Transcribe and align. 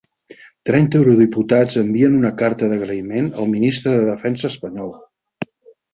Trenta 0.67 0.97
eurodiputats 1.01 1.77
envien 1.83 2.17
una 2.21 2.33
carta 2.41 2.71
d'agraïment 2.71 3.31
al 3.43 3.53
ministre 3.55 3.97
de 3.97 4.11
Defensa 4.11 4.53
espanyol 4.55 4.91